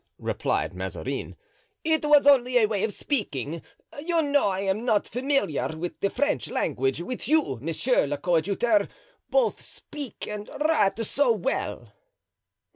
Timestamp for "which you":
7.03-7.59